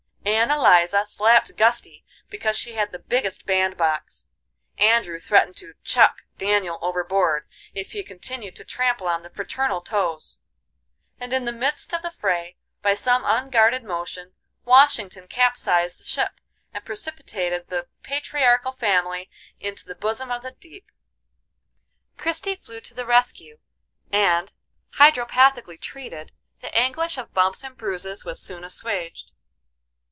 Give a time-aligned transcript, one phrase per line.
[0.23, 4.27] Ann Eliza slapped Gusty because she had the biggest bandbox;
[4.77, 10.39] Andrew threatened to "chuck" Daniel overboard if he continued to trample on the fraternal toes,
[11.19, 14.33] and in the midst of the fray, by some unguarded motion,
[14.63, 16.39] Washington capsized the ship
[16.73, 19.29] and precipitated the patriarchal family
[19.59, 20.91] into the bosom of the deep.
[22.17, 23.59] Christie flew to the rescue,
[24.11, 24.53] and,
[24.93, 26.31] hydropathically treated,
[26.61, 29.33] the anguish of bumps and bruises was soon assuaged.